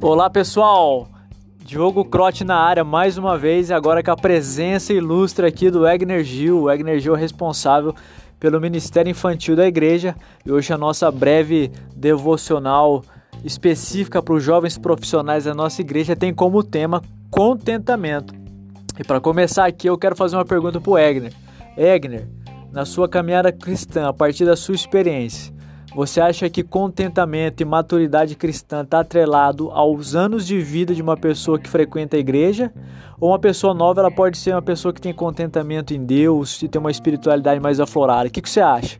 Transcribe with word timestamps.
Olá 0.00 0.30
pessoal, 0.30 1.08
Diogo 1.58 2.04
Crote 2.04 2.44
na 2.44 2.56
área 2.56 2.84
mais 2.84 3.18
uma 3.18 3.36
vez, 3.36 3.70
agora 3.70 4.02
com 4.02 4.10
a 4.10 4.16
presença 4.16 4.92
ilustre 4.92 5.44
aqui 5.44 5.70
do 5.70 5.86
Egner 5.86 6.24
Gil. 6.24 6.62
O 6.62 6.70
Egner 6.70 6.98
Gil 6.98 7.16
é 7.16 7.18
responsável 7.18 7.94
pelo 8.40 8.60
Ministério 8.60 9.10
Infantil 9.10 9.56
da 9.56 9.66
Igreja 9.66 10.14
e 10.46 10.52
hoje 10.52 10.72
a 10.72 10.78
nossa 10.78 11.10
breve 11.10 11.70
devocional 11.94 13.02
específica 13.44 14.22
para 14.22 14.34
os 14.34 14.42
jovens 14.42 14.78
profissionais 14.78 15.44
da 15.44 15.54
nossa 15.54 15.80
igreja 15.80 16.16
tem 16.16 16.32
como 16.32 16.62
tema 16.62 17.02
contentamento. 17.30 18.34
E 18.98 19.04
para 19.04 19.20
começar 19.20 19.66
aqui 19.66 19.88
eu 19.88 19.98
quero 19.98 20.16
fazer 20.16 20.36
uma 20.36 20.44
pergunta 20.44 20.80
para 20.80 20.90
o 20.90 20.98
Egner. 20.98 21.32
Egner, 21.76 22.26
na 22.72 22.84
sua 22.84 23.08
caminhada 23.08 23.52
cristã, 23.52 24.08
a 24.08 24.12
partir 24.12 24.44
da 24.44 24.56
sua 24.56 24.74
experiência, 24.74 25.52
você 25.94 26.20
acha 26.20 26.50
que 26.50 26.62
contentamento 26.62 27.62
e 27.62 27.64
maturidade 27.64 28.36
cristã 28.36 28.82
está 28.82 29.00
atrelado 29.00 29.70
aos 29.70 30.14
anos 30.14 30.46
de 30.46 30.60
vida 30.60 30.94
de 30.94 31.00
uma 31.00 31.16
pessoa 31.16 31.58
que 31.58 31.68
frequenta 31.68 32.16
a 32.16 32.20
igreja? 32.20 32.72
Ou 33.18 33.30
uma 33.30 33.38
pessoa 33.38 33.72
nova 33.72 34.00
ela 34.00 34.10
pode 34.10 34.36
ser 34.36 34.52
uma 34.52 34.62
pessoa 34.62 34.92
que 34.92 35.00
tem 35.00 35.12
contentamento 35.12 35.94
em 35.94 36.04
Deus 36.04 36.62
e 36.62 36.68
tem 36.68 36.78
uma 36.78 36.90
espiritualidade 36.90 37.58
mais 37.60 37.80
aflorada? 37.80 38.28
O 38.28 38.30
que, 38.30 38.42
que 38.42 38.50
você 38.50 38.60
acha? 38.60 38.98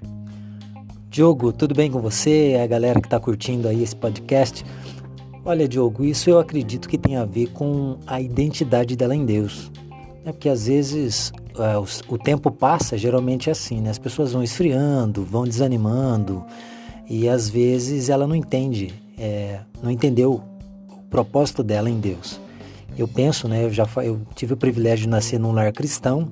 Diogo, 1.11 1.53
tudo 1.53 1.75
bem 1.75 1.91
com 1.91 2.01
você? 2.01 2.59
A 2.63 2.67
galera 2.67 3.01
que 3.01 3.07
está 3.07 3.21
curtindo 3.21 3.69
aí 3.69 3.83
esse 3.83 3.95
podcast. 3.95 4.65
Olha, 5.45 5.69
Diogo, 5.69 6.05
isso 6.05 6.29
eu 6.29 6.39
acredito 6.39 6.89
que 6.89 6.99
tem 6.99 7.17
a 7.17 7.25
ver 7.25 7.49
com 7.49 7.99
a 8.07 8.21
identidade 8.21 8.97
dela 8.97 9.15
em 9.15 9.25
Deus. 9.25 9.71
É 10.25 10.33
porque 10.33 10.49
às 10.49 10.67
vezes 10.67 11.33
o, 11.59 12.15
o 12.15 12.19
tempo 12.19 12.51
passa, 12.51 12.97
geralmente 12.97 13.49
é 13.49 13.53
assim, 13.53 13.81
né? 13.81 13.91
As 13.91 13.99
pessoas 13.99 14.33
vão 14.33 14.43
esfriando, 14.43 15.25
vão 15.25 15.45
desanimando 15.45 16.45
e 17.09 17.29
às 17.29 17.49
vezes 17.49 18.09
ela 18.09 18.27
não 18.27 18.35
entende, 18.37 18.95
é, 19.19 19.61
não 19.83 19.91
entendeu 19.91 20.43
o 20.89 21.03
propósito 21.09 21.63
dela 21.63 21.89
em 21.89 21.99
Deus. 21.99 22.41
Eu 22.97 23.09
penso, 23.09 23.49
né, 23.49 23.65
eu 23.65 23.71
já 23.71 23.87
eu 24.03 24.21
tive 24.35 24.55
o 24.55 24.57
privilégio 24.57 25.05
de 25.05 25.09
nascer 25.09 25.39
num 25.39 25.53
lar 25.53 25.73
cristão, 25.73 26.29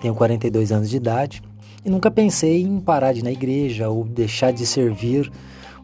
tenho 0.00 0.14
42 0.14 0.72
anos 0.72 0.90
de 0.90 0.96
idade 0.96 1.42
e 1.84 1.90
nunca 1.90 2.10
pensei 2.10 2.62
em 2.62 2.80
parar 2.80 3.12
de 3.12 3.20
ir 3.20 3.22
na 3.22 3.30
igreja 3.30 3.88
ou 3.88 4.04
deixar 4.04 4.52
de 4.52 4.66
servir 4.66 5.30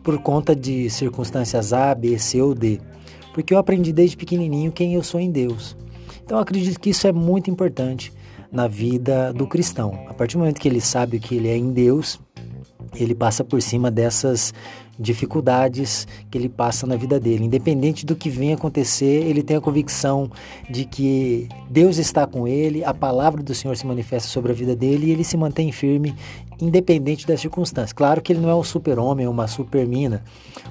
por 0.03 0.19
conta 0.19 0.57
de 0.57 0.89
circunstâncias 0.89 1.73
A, 1.73 1.95
B, 1.95 2.19
C 2.19 2.41
ou 2.41 2.55
D, 2.55 2.81
porque 3.35 3.53
eu 3.53 3.59
aprendi 3.59 3.93
desde 3.93 4.17
pequenininho 4.17 4.73
quem 4.73 4.95
eu 4.95 5.03
sou 5.03 5.21
em 5.21 5.31
Deus. 5.31 5.77
Então 6.25 6.39
acredito 6.39 6.81
que 6.81 6.91
isso 6.91 7.07
é 7.07 7.13
muito 7.13 7.51
importante 7.51 8.13
na 8.51 8.67
vida 8.69 9.33
do 9.33 9.47
cristão. 9.47 10.07
A 10.09 10.15
partir 10.15 10.37
do 10.37 10.41
momento 10.41 10.61
que 10.61 10.69
ele 10.69 10.81
sabe 10.81 11.19
que 11.19 11.35
ele 11.35 11.49
é 11.49 11.57
em 11.57 11.73
Deus, 11.73 12.21
ele 12.95 13.15
passa 13.15 13.45
por 13.45 13.61
cima 13.61 13.91
dessas 13.91 14.53
dificuldades 14.99 16.07
que 16.31 16.39
ele 16.39 16.49
passa 16.49 16.87
na 16.87 16.97
vida 16.97 17.21
dele. 17.21 17.45
Independente 17.45 18.07
do 18.07 18.17
que 18.17 18.31
venha 18.31 18.55
acontecer, 18.55 19.27
ele 19.27 19.43
tem 19.43 19.57
a 19.57 19.61
convicção 19.61 20.31
de 20.71 20.85
que 20.85 21.49
Deus 21.71 21.99
está 21.99 22.27
com 22.27 22.49
ele, 22.49 22.85
a 22.85 22.95
palavra 22.95 23.43
do 23.43 23.55
Senhor 23.55 23.77
se 23.77 23.87
manifesta 23.87 24.29
sobre 24.29 24.53
a 24.53 24.55
vida 24.55 24.75
dele 24.75 25.07
e 25.07 25.11
ele 25.11 25.25
se 25.25 25.37
mantém 25.37 25.71
firme, 25.71 26.15
independente 26.61 27.27
das 27.27 27.41
circunstâncias. 27.41 27.93
Claro 27.93 28.23
que 28.23 28.33
ele 28.33 28.41
não 28.41 28.49
é 28.49 28.55
um 28.55 28.65
super-homem, 28.65 29.27
uma 29.27 29.47
super-mina, 29.47 30.25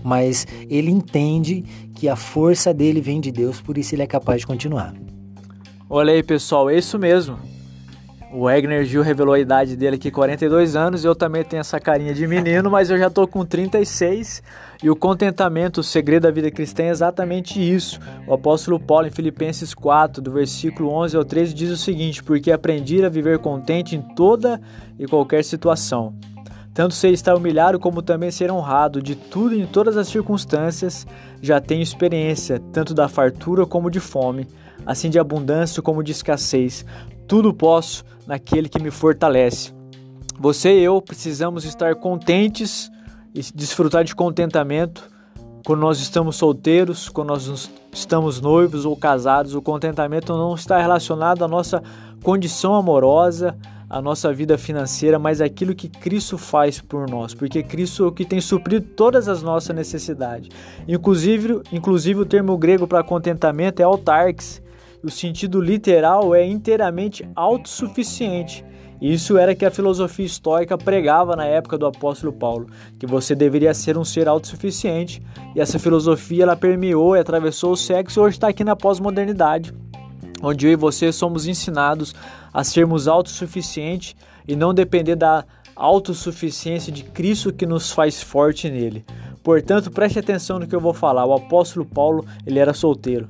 mas 0.03 0.47
ele 0.69 0.89
entende 0.89 1.63
que 1.93 2.09
a 2.09 2.15
força 2.15 2.73
dele 2.73 3.01
vem 3.01 3.21
de 3.21 3.31
Deus, 3.31 3.61
por 3.61 3.77
isso 3.77 3.93
ele 3.93 4.01
é 4.01 4.07
capaz 4.07 4.41
de 4.41 4.47
continuar. 4.47 4.93
Olha 5.87 6.13
aí, 6.13 6.23
pessoal, 6.23 6.69
é 6.69 6.77
isso 6.77 6.97
mesmo. 6.97 7.37
O 8.35 8.43
Wagner 8.47 8.83
Gil 8.83 9.01
revelou 9.01 9.33
a 9.33 9.39
idade 9.39 9.77
dele 9.77 9.95
aqui, 9.95 10.11
42 10.11 10.75
anos. 10.75 11.05
Eu 11.05 11.15
também 11.15 11.41
tenho 11.41 11.61
essa 11.61 11.79
carinha 11.79 12.13
de 12.13 12.27
menino, 12.27 12.69
mas 12.69 12.89
eu 12.89 12.97
já 12.97 13.09
tô 13.09 13.25
com 13.25 13.45
36. 13.45 14.43
E 14.83 14.89
o 14.89 14.95
contentamento, 14.95 15.77
o 15.77 15.83
segredo 15.83 16.23
da 16.23 16.31
vida 16.31 16.51
cristã 16.51 16.83
é 16.83 16.89
exatamente 16.89 17.57
isso. 17.57 17.97
O 18.27 18.33
apóstolo 18.33 18.77
Paulo, 18.77 19.07
em 19.07 19.09
Filipenses 19.09 19.73
4, 19.73 20.21
do 20.21 20.33
versículo 20.33 20.89
11 20.89 21.15
ao 21.15 21.23
13, 21.23 21.53
diz 21.53 21.71
o 21.71 21.77
seguinte: 21.77 22.21
Porque 22.21 22.51
aprendi 22.51 23.05
a 23.05 23.07
viver 23.07 23.39
contente 23.39 23.95
em 23.95 24.01
toda 24.01 24.59
e 24.99 25.07
qualquer 25.07 25.41
situação. 25.41 26.13
Tanto 26.73 26.93
ser 26.93 27.13
estar 27.13 27.35
humilhado 27.35 27.79
como 27.79 28.01
também 28.01 28.31
ser 28.31 28.51
honrado, 28.51 29.01
de 29.01 29.15
tudo 29.15 29.55
e 29.55 29.61
em 29.61 29.65
todas 29.65 29.95
as 29.95 30.09
circunstâncias, 30.09 31.07
já 31.41 31.61
tenho 31.61 31.81
experiência, 31.81 32.61
tanto 32.73 32.93
da 32.93 33.07
fartura 33.07 33.65
como 33.65 33.89
de 33.89 34.01
fome, 34.01 34.45
assim 34.85 35.09
de 35.09 35.17
abundância 35.17 35.81
como 35.81 36.03
de 36.03 36.11
escassez. 36.11 36.85
Tudo 37.27 37.53
posso 37.53 38.03
naquele 38.27 38.69
que 38.69 38.81
me 38.81 38.91
fortalece. 38.91 39.73
Você 40.39 40.79
e 40.79 40.83
eu 40.83 41.01
precisamos 41.01 41.65
estar 41.65 41.95
contentes 41.95 42.91
e 43.33 43.41
desfrutar 43.53 44.03
de 44.03 44.15
contentamento 44.15 45.09
quando 45.65 45.79
nós 45.79 45.99
estamos 45.99 46.35
solteiros, 46.35 47.09
quando 47.09 47.29
nós 47.29 47.69
estamos 47.91 48.39
noivos 48.39 48.85
ou 48.85 48.95
casados. 48.95 49.55
O 49.55 49.61
contentamento 49.61 50.33
não 50.33 50.53
está 50.53 50.77
relacionado 50.79 51.43
à 51.43 51.47
nossa 51.47 51.81
condição 52.21 52.75
amorosa, 52.75 53.57
à 53.89 54.01
nossa 54.01 54.31
vida 54.33 54.57
financeira, 54.57 55.17
mas 55.17 55.41
aquilo 55.41 55.73
que 55.73 55.87
Cristo 55.87 56.37
faz 56.37 56.79
por 56.79 57.09
nós, 57.09 57.33
porque 57.33 57.63
Cristo 57.63 58.03
é 58.03 58.07
o 58.07 58.11
que 58.11 58.25
tem 58.25 58.41
suprido 58.41 58.87
todas 58.95 59.27
as 59.27 59.41
nossas 59.41 59.75
necessidades. 59.75 60.49
Inclusive, 60.87 61.61
inclusive 61.71 62.19
o 62.19 62.25
termo 62.25 62.57
grego 62.57 62.87
para 62.87 63.03
contentamento 63.03 63.79
é 63.79 63.83
autarques, 63.83 64.61
o 65.05 65.11
sentido 65.11 65.61
literal 65.61 66.33
é 66.33 66.43
inteiramente 66.43 67.23
autossuficiente. 67.35 68.65
Isso 68.99 69.37
era 69.37 69.53
que 69.53 69.63
a 69.63 69.69
filosofia 69.69 70.25
estoica 70.25 70.75
pregava 70.79 71.35
na 71.35 71.45
época 71.45 71.77
do 71.77 71.85
apóstolo 71.85 72.33
Paulo, 72.33 72.65
que 72.97 73.05
você 73.05 73.35
deveria 73.35 73.71
ser 73.75 73.99
um 73.99 74.03
ser 74.03 74.27
autossuficiente. 74.27 75.21
E 75.53 75.61
essa 75.61 75.77
filosofia 75.77 76.41
ela 76.41 76.55
permeou 76.55 77.15
e 77.15 77.19
atravessou 77.19 77.73
o 77.73 77.77
sexo 77.77 78.19
e 78.19 78.23
hoje 78.23 78.37
está 78.37 78.47
aqui 78.47 78.63
na 78.63 78.75
pós-modernidade, 78.75 79.71
onde 80.41 80.65
eu 80.65 80.71
e 80.71 80.75
você 80.75 81.11
somos 81.11 81.45
ensinados 81.45 82.15
a 82.51 82.63
sermos 82.63 83.07
autossuficientes 83.07 84.15
e 84.47 84.55
não 84.55 84.73
depender 84.73 85.15
da 85.15 85.45
autossuficiência 85.75 86.91
de 86.91 87.03
Cristo 87.03 87.53
que 87.53 87.67
nos 87.67 87.91
faz 87.91 88.23
forte 88.23 88.71
nele. 88.71 89.05
Portanto, 89.43 89.91
preste 89.91 90.17
atenção 90.17 90.57
no 90.57 90.65
que 90.65 90.75
eu 90.75 90.81
vou 90.81 90.95
falar. 90.95 91.25
O 91.25 91.33
apóstolo 91.33 91.85
Paulo, 91.85 92.25
ele 92.43 92.57
era 92.57 92.73
solteiro. 92.73 93.29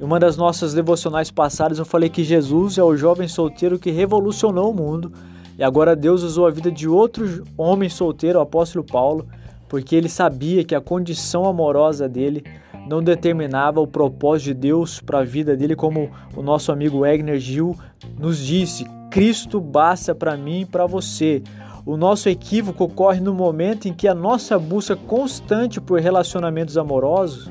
Em 0.00 0.04
uma 0.04 0.18
das 0.18 0.36
nossas 0.36 0.74
devocionais 0.74 1.30
passadas 1.30 1.78
eu 1.78 1.84
falei 1.84 2.08
que 2.08 2.24
Jesus 2.24 2.78
é 2.78 2.82
o 2.82 2.96
jovem 2.96 3.28
solteiro 3.28 3.78
que 3.78 3.90
revolucionou 3.90 4.70
o 4.70 4.74
mundo 4.74 5.12
e 5.56 5.62
agora 5.62 5.94
Deus 5.94 6.22
usou 6.22 6.46
a 6.46 6.50
vida 6.50 6.70
de 6.70 6.88
outro 6.88 7.44
homem 7.56 7.88
solteiro, 7.88 8.38
o 8.38 8.42
apóstolo 8.42 8.84
Paulo, 8.84 9.26
porque 9.68 9.94
ele 9.94 10.08
sabia 10.08 10.64
que 10.64 10.74
a 10.74 10.80
condição 10.80 11.46
amorosa 11.46 12.08
dele 12.08 12.44
não 12.88 13.02
determinava 13.02 13.80
o 13.80 13.86
propósito 13.86 14.46
de 14.46 14.54
Deus 14.54 15.00
para 15.00 15.20
a 15.20 15.24
vida 15.24 15.56
dele, 15.56 15.76
como 15.76 16.10
o 16.36 16.42
nosso 16.42 16.72
amigo 16.72 17.06
Egner 17.06 17.38
Gil 17.38 17.76
nos 18.18 18.38
disse: 18.38 18.84
Cristo 19.10 19.60
basta 19.60 20.14
para 20.14 20.36
mim 20.36 20.62
e 20.62 20.66
para 20.66 20.86
você. 20.86 21.42
O 21.86 21.96
nosso 21.96 22.28
equívoco 22.28 22.84
ocorre 22.84 23.20
no 23.20 23.32
momento 23.32 23.86
em 23.86 23.92
que 23.92 24.08
a 24.08 24.14
nossa 24.14 24.58
busca 24.58 24.96
constante 24.96 25.80
por 25.80 26.00
relacionamentos 26.00 26.76
amorosos 26.76 27.50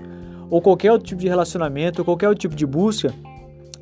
ou 0.54 0.62
qualquer 0.62 0.92
outro 0.92 1.08
tipo 1.08 1.20
de 1.20 1.28
relacionamento, 1.28 2.02
ou 2.02 2.06
qualquer 2.06 2.28
outro 2.28 2.42
tipo 2.42 2.56
de 2.56 2.64
busca, 2.64 3.12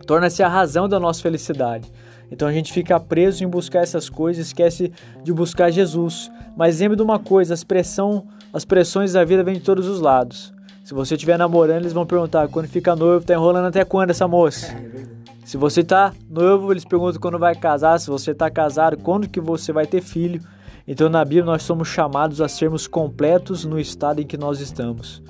torna-se 0.07 0.41
a 0.41 0.47
razão 0.47 0.87
da 0.87 1.01
nossa 1.01 1.21
felicidade. 1.21 1.91
Então 2.31 2.47
a 2.47 2.53
gente 2.53 2.71
fica 2.71 2.97
preso 2.97 3.43
em 3.43 3.47
buscar 3.47 3.79
essas 3.83 4.09
coisas, 4.09 4.47
esquece 4.47 4.89
de 5.21 5.33
buscar 5.33 5.69
Jesus. 5.69 6.31
Mas 6.55 6.79
lembre 6.79 6.95
de 6.95 7.03
uma 7.03 7.19
coisa, 7.19 7.53
as, 7.53 7.61
pressão, 7.61 8.25
as 8.53 8.63
pressões 8.63 9.11
da 9.11 9.25
vida 9.25 9.43
vêm 9.43 9.55
de 9.55 9.59
todos 9.59 9.85
os 9.85 9.99
lados. 9.99 10.53
Se 10.81 10.93
você 10.93 11.15
estiver 11.15 11.37
namorando, 11.37 11.81
eles 11.81 11.91
vão 11.91 12.05
perguntar 12.05 12.47
quando 12.47 12.69
fica 12.69 12.95
noivo, 12.95 13.25
tá 13.25 13.33
enrolando 13.33 13.65
até 13.65 13.83
quando 13.83 14.11
essa 14.11 14.25
moça? 14.25 14.73
Se 15.43 15.57
você 15.57 15.83
tá 15.83 16.13
noivo, 16.29 16.71
eles 16.71 16.85
perguntam 16.85 17.19
quando 17.19 17.37
vai 17.37 17.53
casar. 17.53 17.99
Se 17.99 18.09
você 18.09 18.33
tá 18.33 18.49
casado, 18.49 18.95
quando 18.95 19.27
que 19.27 19.41
você 19.41 19.73
vai 19.73 19.85
ter 19.85 19.99
filho? 19.99 20.41
Então 20.87 21.09
na 21.09 21.25
Bíblia 21.25 21.43
nós 21.43 21.63
somos 21.63 21.89
chamados 21.89 22.39
a 22.39 22.47
sermos 22.47 22.87
completos 22.87 23.65
no 23.65 23.77
estado 23.77 24.21
em 24.21 24.25
que 24.25 24.37
nós 24.37 24.61
estamos. 24.61 25.21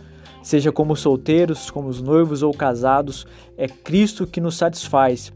Seja 0.41 0.71
como 0.71 0.95
solteiros, 0.95 1.69
como 1.69 1.87
os 1.87 2.01
noivos 2.01 2.41
ou 2.41 2.53
casados, 2.53 3.25
é 3.57 3.67
Cristo 3.67 4.25
que 4.25 4.41
nos 4.41 4.57
satisfaz. 4.57 5.31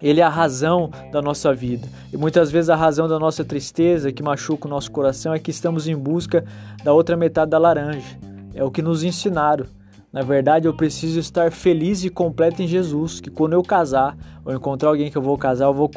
Ele 0.00 0.20
é 0.20 0.24
a 0.24 0.28
razão 0.28 0.90
da 1.10 1.20
nossa 1.20 1.52
vida. 1.52 1.88
E 2.12 2.16
muitas 2.16 2.50
vezes 2.50 2.70
a 2.70 2.76
razão 2.76 3.08
da 3.08 3.18
nossa 3.18 3.44
tristeza, 3.44 4.12
que 4.12 4.22
machuca 4.22 4.68
o 4.68 4.70
nosso 4.70 4.92
coração, 4.92 5.34
é 5.34 5.40
que 5.40 5.50
estamos 5.50 5.88
em 5.88 5.96
busca 5.96 6.44
da 6.84 6.92
outra 6.92 7.16
metade 7.16 7.50
da 7.50 7.58
laranja. 7.58 8.16
É 8.54 8.62
o 8.62 8.70
que 8.70 8.80
nos 8.80 9.02
ensinaram. 9.02 9.66
Na 10.12 10.22
verdade, 10.22 10.66
eu 10.66 10.74
preciso 10.74 11.18
estar 11.18 11.50
feliz 11.50 12.02
e 12.04 12.08
completo 12.08 12.62
em 12.62 12.66
Jesus, 12.66 13.20
que 13.20 13.28
quando 13.28 13.52
eu 13.52 13.62
casar 13.62 14.16
ou 14.44 14.54
encontrar 14.54 14.88
alguém 14.88 15.10
que 15.10 15.18
eu 15.18 15.22
vou 15.22 15.36
casar, 15.36 15.66
eu 15.66 15.74
vou, 15.74 15.90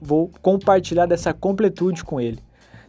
vou 0.00 0.30
compartilhar 0.40 1.06
dessa 1.06 1.32
completude 1.32 2.02
com 2.02 2.20
ele. 2.20 2.38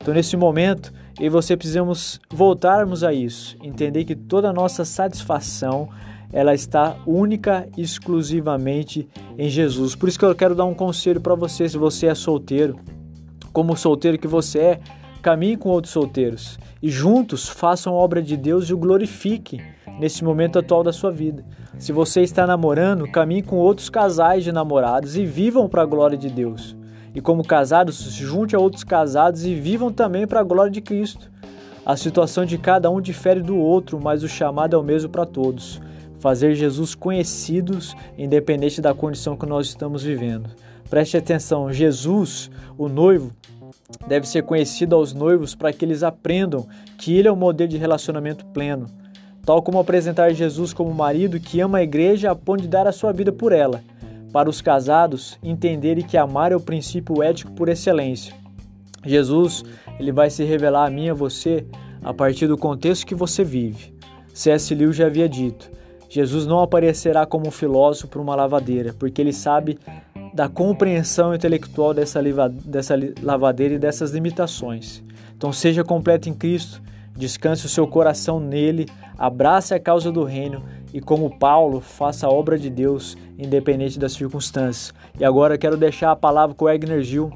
Então, 0.01 0.13
nesse 0.13 0.35
momento, 0.35 0.91
e 1.19 1.29
você 1.29 1.55
precisamos 1.55 2.19
voltarmos 2.31 3.03
a 3.03 3.13
isso, 3.13 3.55
entender 3.61 4.03
que 4.03 4.15
toda 4.15 4.49
a 4.49 4.53
nossa 4.53 4.83
satisfação 4.83 5.89
ela 6.31 6.53
está 6.53 6.97
única 7.05 7.67
e 7.77 7.81
exclusivamente 7.81 9.07
em 9.37 9.49
Jesus. 9.49 9.95
Por 9.95 10.09
isso 10.09 10.17
que 10.17 10.25
eu 10.25 10.33
quero 10.33 10.55
dar 10.55 10.65
um 10.65 10.73
conselho 10.73 11.21
para 11.21 11.35
você, 11.35 11.69
se 11.69 11.77
você 11.77 12.07
é 12.07 12.15
solteiro, 12.15 12.79
como 13.51 13.77
solteiro 13.77 14.17
que 14.17 14.27
você 14.27 14.59
é, 14.59 14.79
caminhe 15.21 15.55
com 15.55 15.69
outros 15.69 15.93
solteiros 15.93 16.57
e 16.81 16.89
juntos 16.89 17.47
façam 17.47 17.93
a 17.93 17.97
obra 17.97 18.21
de 18.21 18.35
Deus 18.35 18.69
e 18.69 18.73
o 18.73 18.77
glorifiquem 18.77 19.61
nesse 19.99 20.23
momento 20.23 20.57
atual 20.57 20.83
da 20.83 20.91
sua 20.91 21.11
vida. 21.11 21.45
Se 21.77 21.91
você 21.91 22.21
está 22.21 22.47
namorando, 22.47 23.09
caminhe 23.09 23.43
com 23.43 23.55
outros 23.55 23.89
casais 23.89 24.43
de 24.43 24.51
namorados 24.51 25.15
e 25.15 25.25
vivam 25.25 25.69
para 25.69 25.83
a 25.83 25.85
glória 25.85 26.17
de 26.17 26.29
Deus. 26.29 26.75
E 27.13 27.21
como 27.21 27.45
casados, 27.45 27.97
se 27.97 28.09
junte 28.23 28.55
a 28.55 28.59
outros 28.59 28.83
casados 28.83 29.45
e 29.45 29.53
vivam 29.53 29.91
também 29.91 30.25
para 30.25 30.39
a 30.39 30.43
glória 30.43 30.71
de 30.71 30.81
Cristo. 30.81 31.31
A 31.85 31.95
situação 31.95 32.45
de 32.45 32.57
cada 32.57 32.89
um 32.89 33.01
difere 33.01 33.41
do 33.41 33.57
outro, 33.57 33.99
mas 34.01 34.23
o 34.23 34.27
chamado 34.27 34.75
é 34.75 34.79
o 34.79 34.83
mesmo 34.83 35.09
para 35.09 35.25
todos. 35.25 35.81
Fazer 36.19 36.55
Jesus 36.55 36.95
conhecidos, 36.95 37.95
independente 38.17 38.81
da 38.81 38.93
condição 38.93 39.35
que 39.35 39.45
nós 39.45 39.67
estamos 39.67 40.03
vivendo. 40.03 40.49
Preste 40.89 41.17
atenção, 41.17 41.71
Jesus, 41.71 42.49
o 42.77 42.87
noivo, 42.87 43.31
deve 44.07 44.27
ser 44.27 44.43
conhecido 44.43 44.95
aos 44.95 45.13
noivos 45.13 45.53
para 45.55 45.73
que 45.73 45.83
eles 45.83 46.03
aprendam 46.03 46.65
que 46.97 47.15
ele 47.15 47.27
é 47.27 47.31
o 47.31 47.35
modelo 47.35 47.69
de 47.69 47.77
relacionamento 47.77 48.45
pleno 48.47 48.87
tal 49.45 49.61
como 49.61 49.79
apresentar 49.79 50.33
Jesus 50.33 50.73
como 50.73 50.93
marido 50.93 51.39
que 51.39 51.59
ama 51.59 51.79
a 51.79 51.83
igreja 51.83 52.31
a 52.31 52.35
ponto 52.35 52.61
de 52.61 52.67
dar 52.67 52.87
a 52.87 52.91
sua 52.91 53.11
vida 53.11 53.31
por 53.31 53.51
ela. 53.51 53.83
Para 54.33 54.49
os 54.49 54.61
casados, 54.61 55.37
entenderem 55.43 56.03
que 56.03 56.17
amar 56.17 56.51
é 56.51 56.55
o 56.55 56.59
princípio 56.59 57.21
ético 57.21 57.51
por 57.51 57.69
excelência. 57.69 58.33
Jesus, 59.05 59.63
ele 59.99 60.11
vai 60.11 60.31
se 60.31 60.43
revelar 60.43 60.87
a 60.87 60.89
mim 60.89 61.05
e 61.05 61.09
a 61.11 61.13
você 61.13 61.67
a 62.01 62.11
partir 62.11 62.47
do 62.47 62.57
contexto 62.57 63.05
que 63.05 63.13
você 63.13 63.43
vive. 63.43 63.93
C.S. 64.33 64.73
Lewis 64.73 64.95
já 64.95 65.05
havia 65.05 65.29
dito: 65.29 65.69
Jesus 66.09 66.47
não 66.47 66.61
aparecerá 66.61 67.27
como 67.27 67.47
um 67.47 67.51
filósofo 67.51 68.07
para 68.07 68.21
uma 68.21 68.35
lavadeira, 68.35 68.91
porque 68.97 69.21
ele 69.21 69.31
sabe 69.31 69.77
da 70.33 70.49
compreensão 70.49 71.35
intelectual 71.35 71.93
dessa, 71.93 72.19
dessa 72.65 72.95
lavadeira 73.21 73.75
e 73.75 73.79
dessas 73.79 74.09
limitações. 74.09 75.03
Então, 75.37 75.53
seja 75.53 75.83
completo 75.83 76.27
em 76.27 76.33
Cristo, 76.33 76.81
descanse 77.15 77.67
o 77.67 77.69
seu 77.69 77.85
coração 77.85 78.39
nele 78.39 78.87
abrace 79.15 79.75
a 79.75 79.79
causa 79.79 80.11
do 80.11 80.23
reino 80.23 80.63
e, 80.93 81.01
como 81.01 81.37
Paulo, 81.37 81.81
faça 81.81 82.27
a 82.27 82.29
obra 82.29 82.57
de 82.57 82.69
Deus 82.69 83.17
independente 83.37 83.97
das 83.97 84.13
circunstâncias. 84.13 84.93
E 85.19 85.25
agora 85.25 85.57
quero 85.57 85.75
deixar 85.75 86.11
a 86.11 86.15
palavra 86.15 86.55
com 86.55 86.65
o 86.65 86.69
Egner 86.69 87.01
Gil 87.01 87.31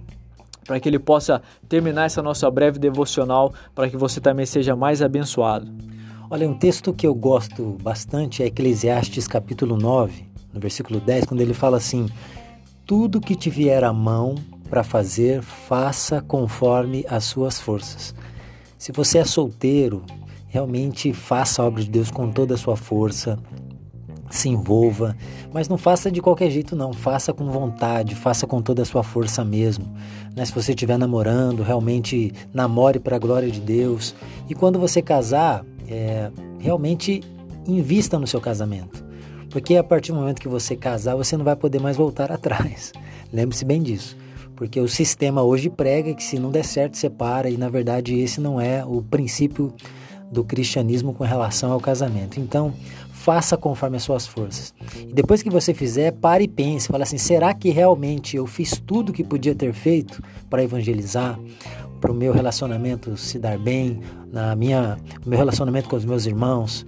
para 0.68 0.80
que 0.80 0.88
ele 0.88 1.00
possa 1.00 1.42
terminar 1.68 2.06
essa 2.06 2.22
nossa 2.22 2.52
breve 2.52 2.78
devocional, 2.78 3.54
para 3.74 3.90
que 3.90 3.96
você 3.96 4.20
também 4.20 4.46
seja 4.46 4.76
mais 4.76 5.02
abençoado. 5.02 5.72
Olha, 6.30 6.48
um 6.48 6.54
texto 6.54 6.94
que 6.94 7.08
eu 7.08 7.16
gosto 7.16 7.78
bastante 7.82 8.44
é 8.44 8.48
Eclesiastes 8.48 9.28
capítulo 9.30 9.78
9, 9.78 10.26
no 10.54 10.60
versículo 10.60 11.00
10, 11.00 11.26
quando 11.26 11.40
ele 11.40 11.54
fala 11.54 11.78
assim: 11.78 12.08
Tudo 12.86 13.22
que 13.22 13.34
te 13.34 13.50
vier 13.50 13.86
à 13.86 13.94
mão 13.94 14.36
para 14.70 14.84
fazer, 14.84 15.42
faça 15.42 16.22
conforme 16.22 17.06
as 17.10 17.24
suas 17.24 17.62
forças. 17.62 18.14
Se 18.78 18.92
você 18.92 19.20
é 19.20 19.26
solteiro, 19.26 20.04
realmente 20.58 21.14
faça 21.14 21.62
a 21.62 21.66
obra 21.66 21.84
de 21.84 21.90
Deus 21.90 22.10
com 22.10 22.32
toda 22.32 22.56
a 22.56 22.58
sua 22.58 22.76
força, 22.76 23.38
se 24.28 24.50
envolva, 24.50 25.16
mas 25.54 25.70
não 25.70 25.78
faça 25.78 26.10
de 26.10 26.20
qualquer 26.20 26.50
jeito 26.50 26.76
não, 26.76 26.92
faça 26.92 27.32
com 27.32 27.46
vontade, 27.46 28.16
faça 28.16 28.48
com 28.48 28.60
toda 28.60 28.82
a 28.82 28.86
sua 28.86 29.04
força 29.04 29.46
mesmo. 29.46 29.86
Né? 30.36 30.44
Se 30.44 30.52
você 30.52 30.72
estiver 30.72 30.98
namorando, 30.98 31.62
realmente 31.62 32.34
namore 32.52 33.00
para 33.00 33.18
a 33.18 33.20
glória 33.20 33.52
de 33.52 33.62
Deus. 33.62 34.16
E 34.50 34.56
quando 34.56 34.80
você 34.80 35.00
casar, 35.00 35.64
é, 35.88 36.32
realmente 36.58 37.22
invista 37.68 38.18
no 38.18 38.26
seu 38.26 38.42
casamento. 38.42 39.06
Porque 39.52 39.76
a 39.76 39.84
partir 39.84 40.12
do 40.12 40.18
momento 40.18 40.42
que 40.42 40.48
você 40.48 40.76
casar, 40.76 41.16
você 41.16 41.38
não 41.38 41.46
vai 41.46 41.56
poder 41.56 41.80
mais 41.80 41.96
voltar 41.96 42.32
atrás. 42.34 42.92
Lembre-se 43.32 43.64
bem 43.64 43.82
disso. 43.82 44.18
Porque 44.56 44.80
o 44.80 44.88
sistema 44.88 45.44
hoje 45.44 45.70
prega 45.70 46.16
que 46.16 46.24
se 46.24 46.40
não 46.40 46.50
der 46.50 46.66
certo, 46.66 46.98
separa, 46.98 47.48
e 47.48 47.58
na 47.58 47.70
verdade 47.70 48.18
esse 48.20 48.42
não 48.42 48.60
é 48.60 48.84
o 48.84 49.04
princípio 49.04 49.72
do 50.32 50.44
cristianismo 50.44 51.14
com 51.14 51.24
relação 51.24 51.72
ao 51.72 51.80
casamento. 51.80 52.40
Então, 52.40 52.74
faça 53.12 53.58
conforme 53.58 53.98
as 53.98 54.04
suas 54.04 54.26
forças. 54.26 54.74
E 54.98 55.14
depois 55.14 55.44
que 55.44 55.50
você 55.50 55.74
fizer, 55.74 56.12
pare 56.14 56.46
e 56.46 56.48
pense, 56.48 56.88
fala 56.88 57.04
assim: 57.04 57.18
será 57.18 57.54
que 57.54 57.70
realmente 57.70 58.38
eu 58.38 58.48
fiz 58.48 58.82
tudo 58.86 59.12
que 59.12 59.24
podia 59.24 59.54
ter 59.54 59.74
feito 59.74 60.24
para 60.50 60.64
evangelizar, 60.64 61.38
para 62.00 62.12
o 62.12 62.16
meu 62.16 62.32
relacionamento 62.32 63.18
se 63.18 63.38
dar 63.40 63.58
bem, 63.58 64.00
na 64.32 64.56
minha, 64.56 64.98
o 65.26 65.30
meu 65.30 65.38
relacionamento 65.38 65.90
com 65.90 65.96
os 65.96 66.06
meus 66.06 66.26
irmãos? 66.26 66.86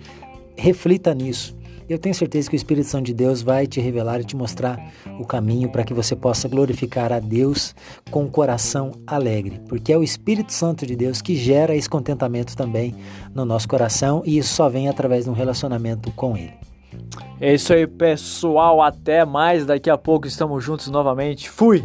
Reflita 0.55 1.13
nisso. 1.13 1.57
Eu 1.89 1.97
tenho 1.97 2.13
certeza 2.13 2.47
que 2.47 2.55
o 2.55 2.57
Espírito 2.57 2.87
Santo 2.87 3.07
de 3.07 3.15
Deus 3.15 3.41
vai 3.41 3.65
te 3.65 3.81
revelar 3.81 4.21
e 4.21 4.23
te 4.23 4.35
mostrar 4.35 4.79
o 5.19 5.25
caminho 5.25 5.69
para 5.71 5.83
que 5.83 5.91
você 5.91 6.15
possa 6.15 6.47
glorificar 6.47 7.11
a 7.11 7.19
Deus 7.19 7.73
com 8.11 8.25
um 8.25 8.29
coração 8.29 8.91
alegre, 9.07 9.59
porque 9.67 9.91
é 9.91 9.97
o 9.97 10.03
Espírito 10.03 10.53
Santo 10.53 10.85
de 10.85 10.95
Deus 10.95 11.19
que 11.19 11.35
gera 11.35 11.75
esse 11.75 11.89
contentamento 11.89 12.55
também 12.55 12.95
no 13.33 13.43
nosso 13.43 13.67
coração 13.67 14.21
e 14.23 14.37
isso 14.37 14.53
só 14.53 14.69
vem 14.69 14.87
através 14.87 15.23
de 15.25 15.31
um 15.31 15.33
relacionamento 15.33 16.11
com 16.11 16.37
Ele. 16.37 16.53
É 17.41 17.53
isso 17.53 17.73
aí, 17.73 17.87
pessoal. 17.87 18.81
Até 18.81 19.23
mais. 19.25 19.65
Daqui 19.65 19.89
a 19.89 19.97
pouco 19.97 20.27
estamos 20.27 20.63
juntos 20.63 20.87
novamente. 20.89 21.49
Fui! 21.49 21.83